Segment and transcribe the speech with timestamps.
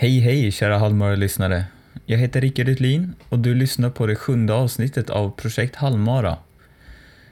[0.00, 1.64] Hej hej kära halvmara-lyssnare.
[2.06, 6.36] Jag heter Rickard Utlin och du lyssnar på det sjunde avsnittet av Projekt Halmara.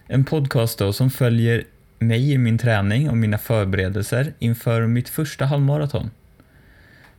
[0.07, 1.65] En podcast då som följer
[1.99, 6.11] mig i min träning och mina förberedelser inför mitt första halvmaraton.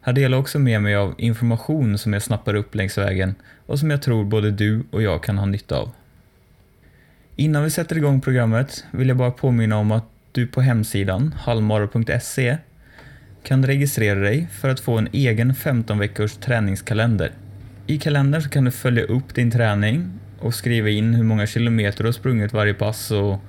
[0.01, 3.79] Här delar jag också med mig av information som jag snappar upp längs vägen och
[3.79, 5.91] som jag tror både du och jag kan ha nytta av.
[7.35, 12.57] Innan vi sätter igång programmet vill jag bara påminna om att du på hemsidan halmara.se
[13.47, 17.31] kan registrera dig för att få en egen 15 veckors träningskalender.
[17.87, 22.03] I kalendern så kan du följa upp din träning och skriva in hur många kilometer
[22.03, 23.39] du har sprungit varje pass och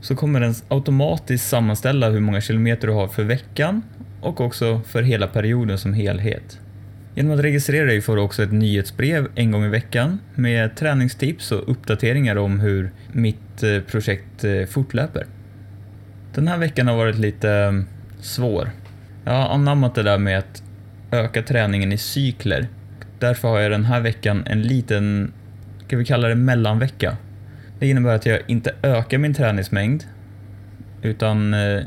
[0.00, 3.82] så kommer den automatiskt sammanställa hur många kilometer du har för veckan
[4.20, 6.60] och också för hela perioden som helhet.
[7.14, 11.52] Genom att registrera dig får du också ett nyhetsbrev en gång i veckan med träningstips
[11.52, 15.26] och uppdateringar om hur mitt eh, projekt eh, fortlöper.
[16.34, 17.72] Den här veckan har varit lite eh,
[18.20, 18.70] svår.
[19.24, 20.62] Jag har anammat det där med att
[21.10, 22.68] öka träningen i cykler.
[23.18, 25.32] Därför har jag den här veckan en liten,
[25.86, 27.16] ska vi kalla det mellanvecka.
[27.78, 30.04] Det innebär att jag inte ökar min träningsmängd
[31.02, 31.80] utan eh,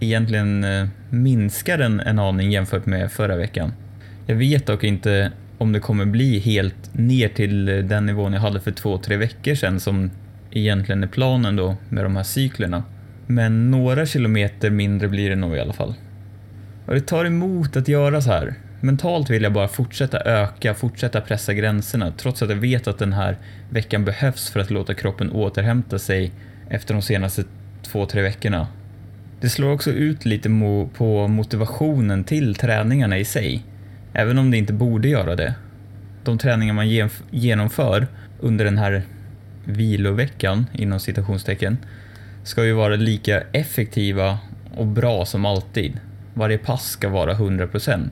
[0.00, 3.72] egentligen eh, minskar den en aning jämfört med förra veckan.
[4.26, 8.60] Jag vet dock inte om det kommer bli helt ner till den nivån jag hade
[8.60, 10.10] för två, tre veckor sedan som
[10.50, 12.84] egentligen är planen då med de här cyklerna.
[13.26, 15.94] Men några kilometer mindre blir det nog i alla fall.
[16.86, 18.54] Och det tar emot att göra så här.
[18.80, 23.12] Mentalt vill jag bara fortsätta öka, fortsätta pressa gränserna trots att jag vet att den
[23.12, 23.36] här
[23.70, 26.32] veckan behövs för att låta kroppen återhämta sig
[26.68, 27.44] efter de senaste
[27.82, 28.66] två, tre veckorna.
[29.40, 33.62] Det slår också ut lite mo på motivationen till träningarna i sig,
[34.12, 35.54] även om det inte borde göra det.
[36.24, 38.06] De träningar man genomför
[38.40, 39.02] under den här
[39.64, 41.78] viloveckan, inom citationstecken,
[42.42, 44.38] ska ju vara lika effektiva
[44.74, 46.00] och bra som alltid
[46.34, 48.08] varje pass ska vara 100%.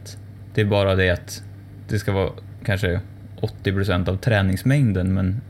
[0.55, 1.43] Det är bara det att
[1.89, 2.31] det ska vara
[2.65, 3.01] kanske
[3.41, 5.41] 80% av träningsmängden men,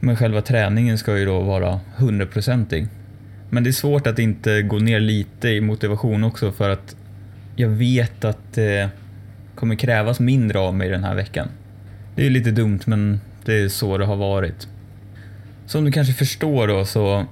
[0.00, 2.88] men själva träningen ska ju då vara 100%ig.
[3.50, 6.96] Men det är svårt att inte gå ner lite i motivation också för att
[7.56, 8.90] jag vet att det
[9.54, 11.48] kommer krävas mindre av mig den här veckan.
[12.16, 14.68] Det är lite dumt men det är så det har varit.
[15.66, 17.26] Som du kanske förstår då så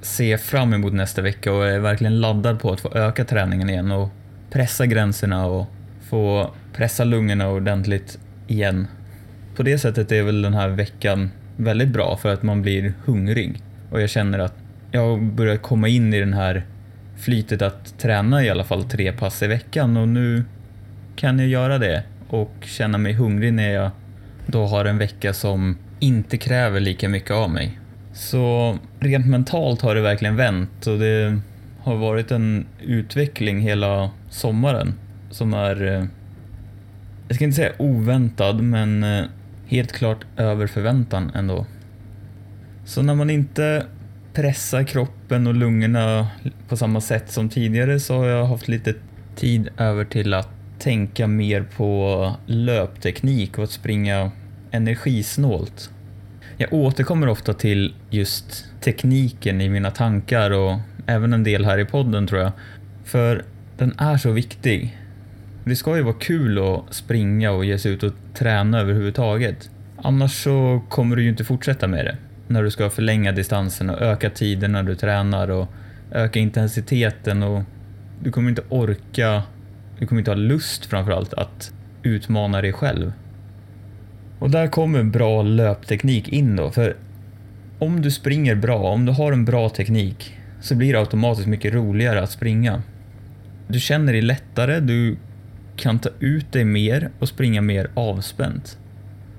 [0.00, 3.70] ser jag fram emot nästa vecka och är verkligen laddad på att få öka träningen
[3.70, 4.08] igen och
[4.50, 5.66] pressa gränserna och
[6.10, 8.86] få pressa lungorna ordentligt igen.
[9.56, 13.62] På det sättet är väl den här veckan väldigt bra för att man blir hungrig
[13.90, 14.54] och jag känner att
[14.90, 16.64] jag börjar komma in i den här
[17.16, 20.44] flytet att träna i alla fall tre pass i veckan och nu
[21.16, 23.90] kan jag göra det och känna mig hungrig när jag
[24.46, 27.78] då har en vecka som inte kräver lika mycket av mig.
[28.12, 31.38] Så rent mentalt har det verkligen vänt och det
[31.80, 34.94] har varit en utveckling hela sommaren
[35.30, 36.04] som är, eh,
[37.28, 39.24] jag ska inte säga oväntad, men eh,
[39.66, 41.66] helt klart över förväntan ändå.
[42.84, 43.86] Så när man inte
[44.32, 46.26] pressar kroppen och lungorna
[46.68, 48.94] på samma sätt som tidigare så har jag haft lite
[49.36, 50.48] tid över till att
[50.78, 54.30] tänka mer på löpteknik och att springa
[54.70, 55.90] energisnålt.
[56.56, 61.84] Jag återkommer ofta till just tekniken i mina tankar och även en del här i
[61.84, 62.52] podden tror jag.
[63.04, 63.44] För
[63.78, 64.98] den är så viktig.
[65.64, 69.70] Det ska ju vara kul att springa och ge sig ut och träna överhuvudtaget.
[69.96, 72.16] Annars så kommer du ju inte fortsätta med det.
[72.48, 75.68] När du ska förlänga distansen och öka tiden när du tränar och
[76.12, 77.62] öka intensiteten och
[78.22, 79.42] du kommer inte orka,
[79.98, 81.72] du kommer inte ha lust framförallt att
[82.02, 83.12] utmana dig själv.
[84.38, 86.96] Och där kommer bra löpteknik in då, för
[87.78, 91.74] om du springer bra, om du har en bra teknik, så blir det automatiskt mycket
[91.74, 92.82] roligare att springa.
[93.68, 95.16] Du känner dig lättare, du
[95.76, 98.78] kan ta ut dig mer och springa mer avspänt.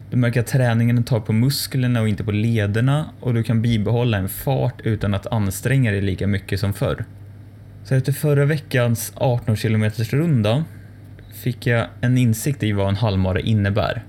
[0.10, 4.18] Du märker att träningen tar på musklerna och inte på lederna och du kan bibehålla
[4.18, 7.06] en fart utan att anstränga dig lika mycket som förr.
[7.84, 10.66] Så efter förra veckans 18 km runda
[11.34, 14.04] fick jag en insikt i vad en halvmara innebär.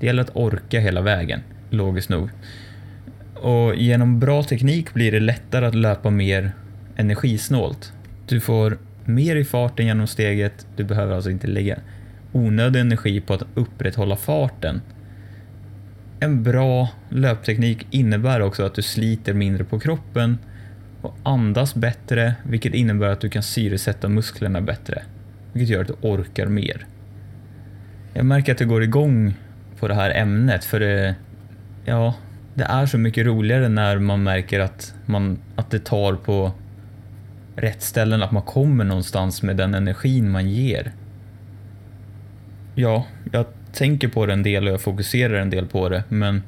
[0.00, 1.40] Det gäller att orka hela vägen,
[1.70, 2.30] logiskt nog.
[3.34, 6.52] Och genom bra teknik blir det lättare att löpa mer
[6.96, 7.92] energisnålt.
[8.28, 11.78] Du får mer i farten genom steget, du behöver alltså inte lägga
[12.32, 14.80] onödig energi på att upprätthålla farten.
[16.20, 20.38] En bra löpteknik innebär också att du sliter mindre på kroppen
[21.02, 25.02] och andas bättre, vilket innebär att du kan syresätta musklerna bättre,
[25.52, 26.86] vilket gör att du orkar mer.
[28.14, 29.34] Jag märker att jag går igång
[29.78, 31.14] på det här ämnet för det,
[31.84, 32.14] ja,
[32.54, 36.52] det är så mycket roligare när man märker att, man, att det tar på
[37.56, 40.92] rätt ställen, att man kommer någonstans med den energin man ger.
[42.74, 46.42] ja, jag tänker på det en del och jag fokuserar en del på det, men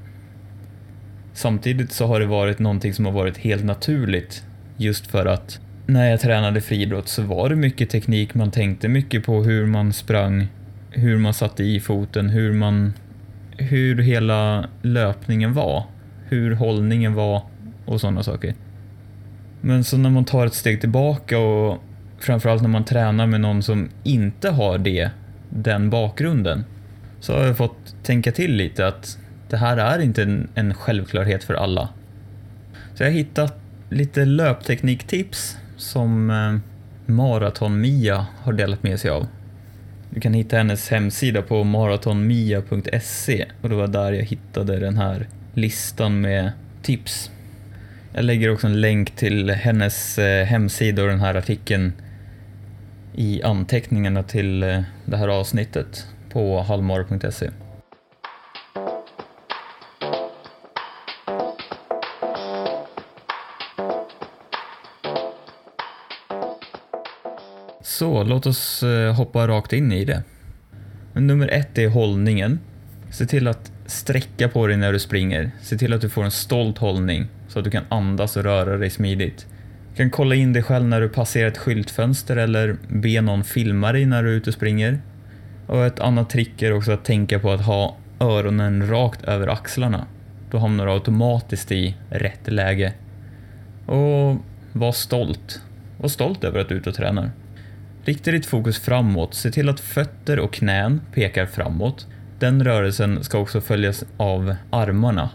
[1.33, 4.45] samtidigt så har det varit någonting som har varit helt naturligt
[4.77, 9.25] just för att när jag tränade friidrott så var det mycket teknik, man tänkte mycket
[9.25, 10.49] på hur man sprang,
[10.91, 12.93] hur man satte i foten, hur man
[13.59, 15.85] hur hela löpningen var,
[16.29, 17.43] hur hållningen var
[17.85, 18.55] och sådana saker.
[19.67, 21.83] Men så när man tar ett steg tillbaka och
[22.19, 25.11] framförallt när man tränar med någon som inte har det,
[25.49, 26.65] den bakgrunden,
[27.21, 29.19] så har jag fått tänka till lite att
[29.49, 31.89] det här är inte en, en självklarhet för alla.
[32.95, 33.59] Så jag har hittat
[33.91, 36.57] lite löptekniktips som eh,
[37.13, 39.27] Maraton-Mia har delat med sig av.
[40.11, 45.29] Du kan hitta hennes hemsida på maratonmia.se och det var där jag hittade den här
[45.55, 46.53] listan med
[46.83, 47.31] tips.
[48.17, 51.93] Jag lägger också en länk till hennes eh, hemsida och den här artikeln
[53.15, 57.51] i anteckningarna till eh, det här avsnittet på halmar.se.
[67.83, 70.23] Så, låt oss eh, hoppa rakt in i det.
[71.13, 72.61] Nummer ett är hållningen.
[73.11, 75.51] Se till att sträcka på dig när du springer.
[75.63, 78.77] Se till att du får en stolt hållning så att du kan andas och röra
[78.77, 79.47] dig smidigt.
[79.91, 83.93] Du kan kolla in dig själv när du passerar ett skyltfönster eller be någon filma
[83.93, 84.99] dig när du är ute och springer.
[85.67, 90.07] Och ett annat trick är också att tänka på att ha öronen rakt över axlarna.
[90.51, 92.93] Då hamnar du automatiskt i rätt läge.
[93.87, 94.37] Och
[94.73, 95.61] var stolt.
[95.99, 97.31] Var stolt över att du är ute och tränar.
[98.05, 102.07] Rikta ditt fokus framåt, se till att fötter och knän pekar framåt.
[102.45, 105.31] Den rörelsen ska också följas av armarna.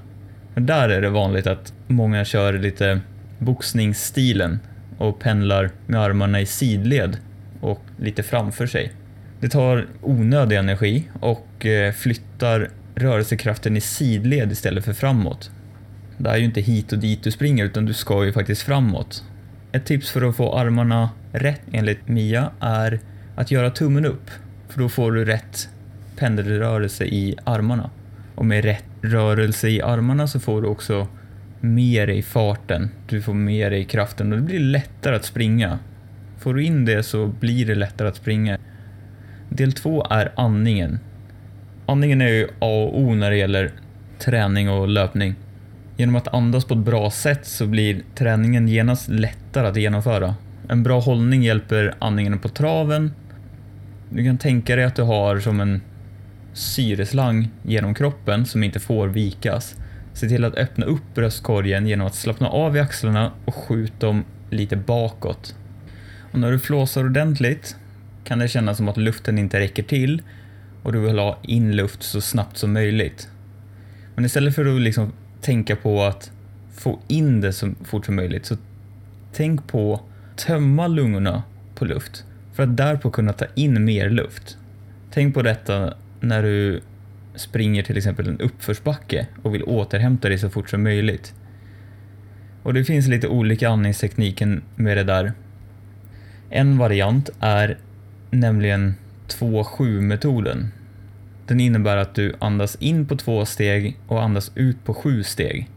[0.55, 2.99] Där är det vanligt att många kör lite
[3.39, 4.59] boxningsstilen
[4.97, 7.17] och pendlar med armarna i sidled
[7.61, 8.91] och lite framför sig.
[9.39, 15.51] Det tar onödig energi och eh, flyttar rörelsekraften i sidled istället för framåt.
[16.17, 19.23] Det är ju inte hit och dit du springer utan du ska ju faktiskt framåt.
[19.71, 22.99] Ett tips för att få armarna rätt enligt Mia är
[23.35, 24.29] att göra tummen upp.
[24.67, 25.69] För då får du rätt
[26.19, 27.89] pendelrörelse i armarna.
[28.35, 31.07] Och med rätt rörelse i armarna så får du också
[31.59, 32.89] mer i farten.
[33.07, 35.79] Du får mer i kraften och det blir lättare att springa.
[36.37, 38.57] Får du in det så blir det lättare att springa.
[39.49, 40.99] Del två är andningen.
[41.85, 43.71] Andningen är ju A och O när det gäller
[44.19, 45.35] träning och löpning.
[45.97, 50.35] Genom att andas på ett bra sätt så blir träningen genast lättare att genomföra.
[50.69, 53.11] En bra hållning hjälper andningen på traven.
[54.09, 55.81] Du kan tänka dig att du har som en
[56.53, 59.75] syreslang genom kroppen som inte får vikas.
[60.13, 64.23] Se till att öppna upp bröstkorgen genom att slappna av i axlarna och skjut dem
[64.49, 65.55] lite bakåt.
[66.31, 67.75] Och när du flåsar ordentligt
[68.23, 70.21] kan det kännas som att luften inte räcker till
[70.83, 73.29] och du vill ha in luft så snabbt som möjligt.
[74.15, 76.31] Men istället för att liksom tänka på att
[76.73, 78.57] få in det så fort som möjligt så
[79.33, 81.43] tänk på att tömma lungorna
[81.75, 84.57] på luft för att därpå kunna ta in mer luft.
[85.11, 86.81] Tänk på detta när du
[87.35, 91.33] springer till exempel en uppförsbacke och vill återhämta dig så fort som möjligt.
[92.63, 95.33] Och det finns lite olika andningstekniker med det där.
[96.49, 97.77] En variant är
[98.31, 98.95] nämligen
[99.27, 100.67] 2-7-metoden.
[101.47, 105.69] Den innebär att du andas in på två steg och andas ut på sju steg.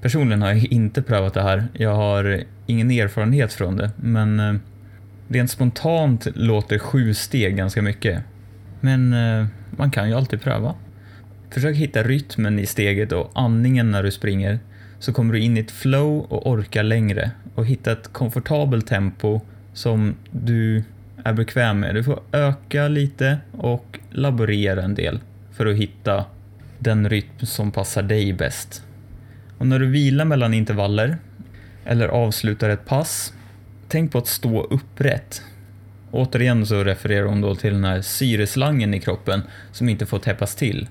[0.00, 1.68] Personligen har jag inte prövat det här.
[1.72, 4.54] Jag har ingen erfarenhet från det, men eh,
[5.28, 8.22] rent spontant låter sju steg ganska mycket.
[8.84, 10.74] Men eh, man kan ju alltid pröva.
[11.50, 14.58] Försök hitta rytmen i steget och andningen när du springer
[14.98, 19.40] så kommer du in i ett flow och orkar längre och hitta ett komfortabelt tempo
[19.72, 20.84] som du
[21.24, 21.94] är bekväm med.
[21.94, 25.20] Du får öka lite och laborera en del
[25.52, 26.24] för att hitta
[26.78, 28.84] den rytm som passar dig bäst.
[29.58, 31.18] Och när du vilar mellan intervaller
[31.84, 33.32] eller avslutar ett pass,
[33.88, 35.42] tänk på att stå upprätt.
[36.12, 39.42] Återigen så refererar hon då till den här syreslangen i kroppen
[39.72, 40.88] som inte får täppas till.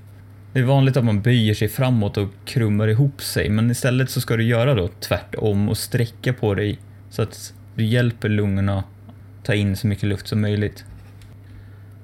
[0.53, 4.21] Det är vanligt att man böjer sig framåt och krummar ihop sig, men istället så
[4.21, 8.83] ska du göra då tvärtom och sträcka på dig så att du hjälper lungorna
[9.43, 10.85] ta in så mycket luft som möjligt.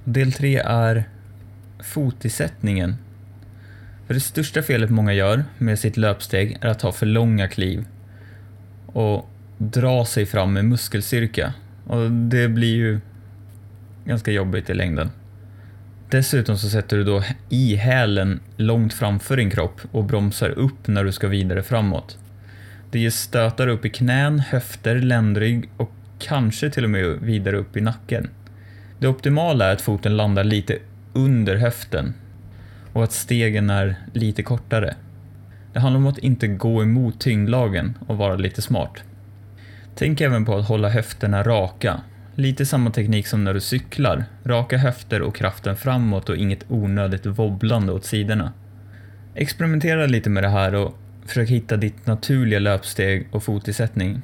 [0.03, 1.03] Del 3 är
[1.83, 2.95] fotisättningen.
[4.07, 7.85] För det största felet många gör med sitt löpsteg är att ta för långa kliv
[8.85, 11.53] och dra sig fram med muskelstyrka.
[11.87, 12.99] Och det blir ju
[14.05, 15.11] ganska jobbigt i längden.
[16.09, 21.03] Dessutom så sätter du då i hälen långt framför din kropp och bromsar upp när
[21.03, 22.17] du ska vidare framåt.
[22.91, 27.77] Det ger stötar upp i knän, höfter, ländrygg och kanske till och med vidare upp
[27.77, 28.29] i nacken.
[28.99, 30.77] Det optimala är att foten landar lite
[31.13, 32.13] under höften
[32.93, 34.95] och att stegen är lite kortare.
[35.73, 39.03] Det handlar om att inte gå emot tyngdlagen och vara lite smart.
[39.99, 42.01] Tänk även på att hålla höfterna raka.
[42.35, 44.25] Lite samma teknik som när du cyklar.
[44.43, 48.53] Raka höfter och kraften framåt och inget onödigt wobblande åt sidorna.
[49.35, 54.21] Experimentera lite med det här och försök hitta ditt naturliga löpsteg och fotisättning.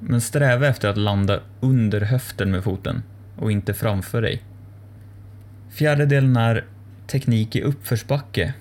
[0.00, 3.02] Men sträva efter att landa under höften med foten
[3.36, 4.42] och inte framför dig.
[5.70, 6.64] Fjärde delen är
[7.06, 8.54] teknik i uppförsbacke.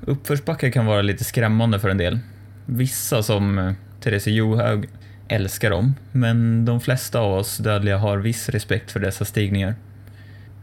[0.00, 2.18] Uppförsbacke kan vara lite skrämmande för en del.
[2.66, 4.88] Vissa som eh, Therese Johaug
[5.32, 9.74] älskar dem, men de flesta av oss dödliga har viss respekt för dessa stigningar.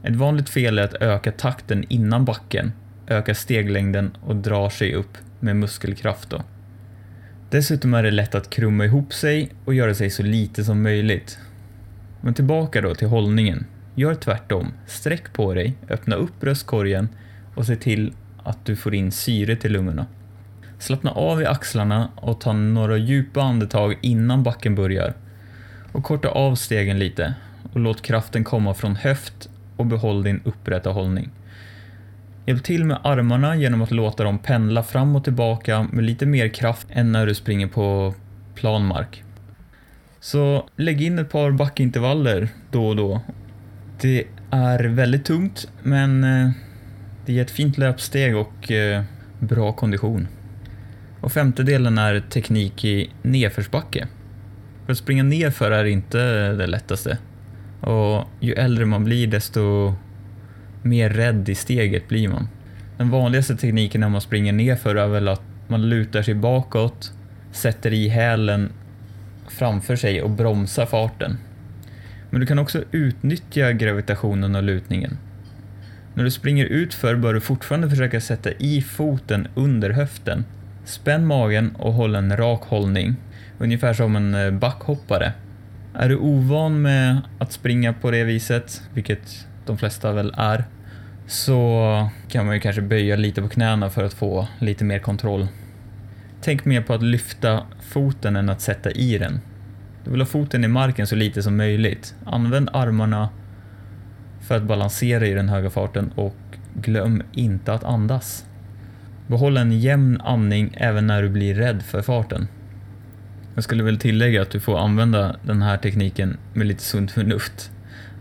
[0.04, 2.72] Ett vanligt fel är att öka takten innan backen,
[3.08, 6.30] öka steglängden och dra sig upp med muskelkraft.
[6.30, 6.44] Då.
[7.50, 11.40] Dessutom är det lätt att krumma ihop sig och göra sig så lite som möjligt.
[12.22, 13.66] Men tillbaka då till hållningen.
[13.96, 14.74] Gör tvärtom.
[14.88, 17.10] Sträck på dig, öppna upp bröstkorgen
[17.56, 20.06] och se till att du får in syre till lungorna.
[20.80, 25.14] Slappna av i axlarna och ta några djupa andetag innan backen börjar.
[25.92, 27.34] Och korta av stegen lite
[27.74, 31.30] och låt kraften komma från höft och behåll din upprätta hållning.
[32.46, 36.48] Hjälp till med armarna genom att låta dem pendla fram och tillbaka med lite mer
[36.48, 38.14] kraft än när du springer på
[38.56, 39.24] planmark.
[40.20, 43.22] Så lägg in ett par backintervaller då och då.
[44.02, 46.50] Det är väldigt tungt, men eh,
[47.26, 49.04] det ger ett fint löpsteg och eh,
[49.40, 50.28] bra kondition.
[51.22, 54.08] Och femte delen är teknik i nedförsbacke.
[54.86, 57.18] För att springa nerför är inte det lättaste.
[57.82, 59.94] Och ju äldre man blir desto
[60.82, 62.48] mer rädd i steget blir man.
[62.98, 67.14] Den vanligaste tekniken när man springer nerför är väl att man lutar sig bakåt,
[67.52, 68.72] sätter i hälen
[69.48, 71.38] framför sig och bromsar farten.
[72.30, 75.18] Men du kan också utnyttja gravitationen och lutningen.
[76.14, 80.46] När du springer utför bör du fortfarande försöka sätta i foten under höften.
[80.90, 83.16] Spänn magen och håll en rak hållning,
[83.60, 85.34] ungefär som en eh, backhoppare.
[85.94, 90.64] Är du ovan med att springa på det viset, vilket de flesta väl är,
[91.28, 95.48] så kan man ju kanske böja lite på knäna för att få lite mer kontroll.
[96.42, 99.40] Tänk mer på att lyfta foten än att sätta i den.
[100.04, 102.16] Du vill ha foten i marken så lite som möjligt.
[102.26, 103.30] Använd armarna
[104.48, 106.38] för att balansera i den höga farten och
[106.74, 108.46] glöm inte att andas.
[109.30, 112.48] Behåll en jämn andning även när du blir rädd för farten.
[113.56, 117.72] Jag skulle väl tillägga att du får använda den här tekniken med lite sunt förnuft.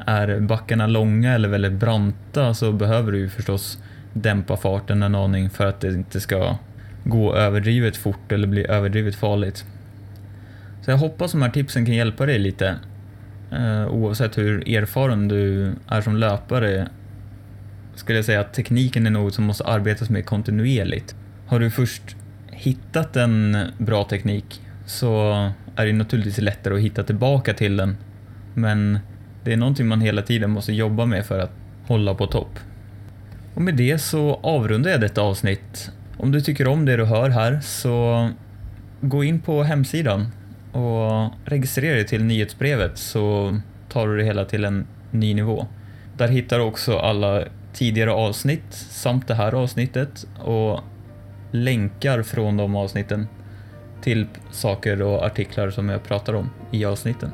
[0.06, 3.78] Är backarna långa eller väldigt branta så behöver du förstås
[4.12, 6.56] dämpa farten en aning för att det inte ska
[7.04, 9.64] gå överdrivet fort eller bli överdrivet farligt.
[10.84, 12.76] Så jag hoppas de här tipsen kan hjälpa dig lite.
[13.52, 16.88] Eh, oavsett hur erfaren du är som löpare
[17.98, 21.14] skulle jag säga att tekniken är något som måste arbetas med kontinuerligt.
[21.46, 22.16] Har du först
[22.50, 25.32] hittat en bra teknik så
[25.76, 27.96] är det naturligtvis lättare att hitta tillbaka till den.
[28.54, 28.98] Men
[29.44, 31.52] det är någonting man hela tiden måste jobba med för att
[31.86, 32.58] hålla på topp.
[33.54, 35.90] Och med det så avrundar jag detta avsnitt.
[36.16, 38.28] Om du tycker om det du hör här så
[39.00, 40.26] gå in på hemsidan
[40.72, 43.56] och registrera dig till nyhetsbrevet så
[43.88, 45.66] tar du det hela till en ny nivå.
[46.16, 50.80] Där hittar du också alla tidigare avsnitt samt det här avsnittet och
[51.50, 53.28] länkar från de avsnitten
[54.02, 57.30] till saker och artiklar som jag pratar om i avsnitten.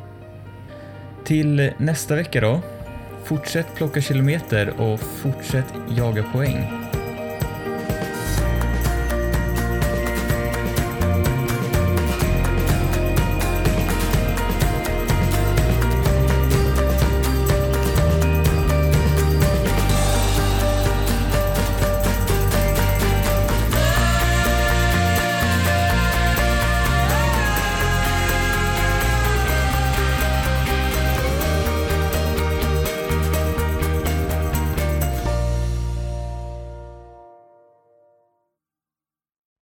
[1.24, 2.60] Till nästa vecka då,
[3.24, 6.83] fortsätt plocka kilometer och fortsätt jaga poäng.